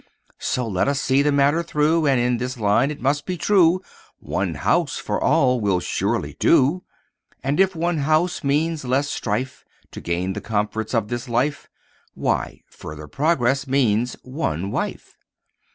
[0.39, 3.83] "So let us see the matter through, And, in this line, it must be true
[4.17, 6.81] One house for all will surely do.
[7.43, 11.69] "And if one house means less of strife, To gain the comforts of this life,
[12.15, 15.19] Why, further progress means one wife."